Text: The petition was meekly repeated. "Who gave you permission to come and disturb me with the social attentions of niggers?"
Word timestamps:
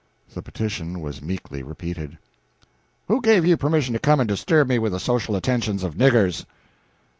The 0.33 0.41
petition 0.41 0.99
was 0.99 1.21
meekly 1.21 1.61
repeated. 1.61 2.17
"Who 3.07 3.21
gave 3.21 3.45
you 3.45 3.55
permission 3.55 3.93
to 3.93 3.99
come 3.99 4.19
and 4.19 4.27
disturb 4.27 4.67
me 4.67 4.79
with 4.79 4.93
the 4.93 4.99
social 4.99 5.35
attentions 5.35 5.83
of 5.83 5.93
niggers?" 5.93 6.43